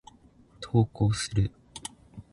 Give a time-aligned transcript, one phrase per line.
[0.61, 1.51] 投稿する。